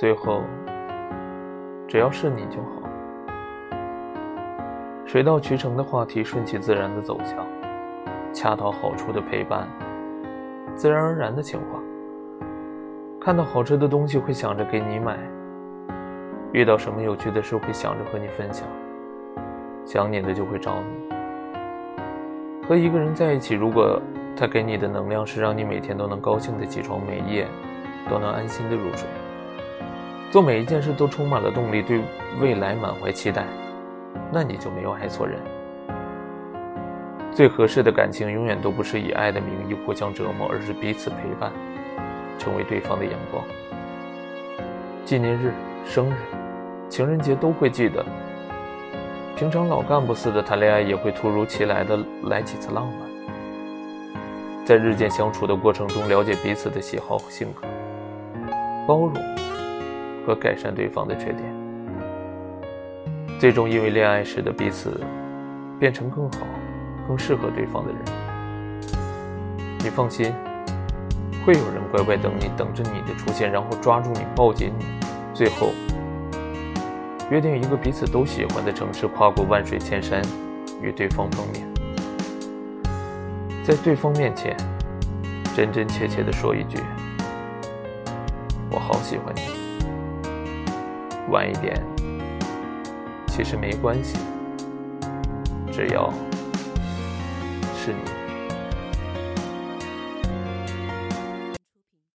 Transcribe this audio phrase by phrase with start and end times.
[0.00, 0.40] 最后，
[1.86, 2.88] 只要是你就好。
[5.04, 7.46] 水到渠成的话题顺其自然的走向，
[8.32, 9.68] 恰到好处的陪伴，
[10.74, 11.78] 自然而然的情话。
[13.20, 15.18] 看到好吃的东西会想着给你买，
[16.54, 18.66] 遇到什么有趣的事会想着和你分享，
[19.84, 21.14] 想你的就会找你。
[22.66, 24.00] 和一个人在一起，如果
[24.34, 27.46] 他给你的能量是让你每天都能高兴的起床，每夜
[28.08, 29.06] 都能安心的入睡，
[30.30, 32.00] 做每一件事都充满了动力，对
[32.40, 33.44] 未来满怀期待，
[34.32, 35.40] 那你就没有爱错人。
[37.32, 41.50] 最合适的感情永远都不是以爱的名义互相折磨，而是彼此陪伴。
[42.38, 43.44] 成为对方的阳光。
[45.04, 45.52] 纪念日、
[45.84, 46.14] 生日、
[46.88, 48.02] 情人节都会记得。
[49.36, 53.10] 平常老干部似的谈恋爱，也会突如其来的来几次浪漫。
[54.64, 57.68] 在日渐相处的过程中，了解彼此的喜好和性格，
[58.86, 59.12] 包容
[60.26, 61.40] 和改善对方的缺点，
[63.38, 65.00] 最终因为恋爱时的彼此，
[65.78, 66.46] 变成更好、
[67.08, 68.00] 更适合对方的人。
[69.78, 70.32] 你放心。
[71.42, 74.84] 会有人乖乖等你，等着你的出现，然后抓住你，抱紧你，
[75.32, 75.70] 最后
[77.30, 80.20] 约定一个彼此都喜欢的城市，跨过万水千山，
[80.82, 81.66] 与对方碰面，
[83.64, 84.54] 在对方面前
[85.56, 86.78] 真真切切的说一句
[88.70, 89.40] ：“我好喜欢你。”
[91.30, 91.80] 晚一点
[93.28, 94.18] 其实没关系，
[95.72, 96.12] 只要
[97.76, 98.19] 是你。